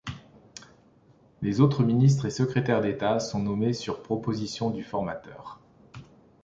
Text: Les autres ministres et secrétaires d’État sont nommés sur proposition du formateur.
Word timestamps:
Les 1.43 1.61
autres 1.61 1.83
ministres 1.83 2.25
et 2.25 2.31
secrétaires 2.31 2.81
d’État 2.81 3.19
sont 3.19 3.37
nommés 3.37 3.73
sur 3.73 4.01
proposition 4.01 4.71
du 4.71 4.83
formateur. 4.83 5.59